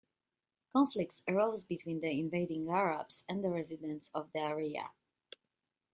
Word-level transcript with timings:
Conflicts 0.73 1.21
arose 1.27 1.63
between 1.63 1.99
the 2.01 2.09
invading 2.09 2.67
Arabs 2.67 3.23
and 3.29 3.43
the 3.43 3.51
residents 3.51 4.09
of 4.15 4.31
the 4.33 4.39
area. 4.39 4.89